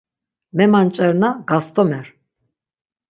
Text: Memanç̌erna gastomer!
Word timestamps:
Memanç̌erna 0.57 1.29
gastomer! 1.47 2.05